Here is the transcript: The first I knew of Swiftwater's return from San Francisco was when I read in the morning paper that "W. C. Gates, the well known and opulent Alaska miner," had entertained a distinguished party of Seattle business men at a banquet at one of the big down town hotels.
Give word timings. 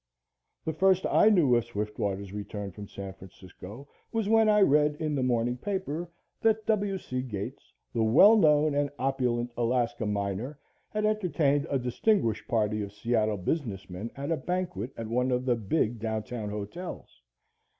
The 0.65 0.73
first 0.73 1.05
I 1.05 1.29
knew 1.29 1.55
of 1.55 1.63
Swiftwater's 1.63 2.33
return 2.33 2.71
from 2.71 2.87
San 2.87 3.13
Francisco 3.13 3.87
was 4.11 4.27
when 4.27 4.49
I 4.49 4.61
read 4.61 4.95
in 4.95 5.13
the 5.13 5.21
morning 5.21 5.57
paper 5.57 6.09
that 6.41 6.65
"W. 6.65 6.97
C. 6.97 7.21
Gates, 7.21 7.71
the 7.93 8.01
well 8.01 8.35
known 8.35 8.73
and 8.73 8.89
opulent 8.97 9.51
Alaska 9.55 10.07
miner," 10.07 10.57
had 10.89 11.05
entertained 11.05 11.67
a 11.69 11.77
distinguished 11.77 12.47
party 12.47 12.81
of 12.81 12.91
Seattle 12.93 13.37
business 13.37 13.91
men 13.91 14.09
at 14.17 14.31
a 14.31 14.37
banquet 14.37 14.91
at 14.97 15.05
one 15.07 15.29
of 15.29 15.45
the 15.45 15.55
big 15.55 15.99
down 15.99 16.23
town 16.23 16.49
hotels. 16.49 17.21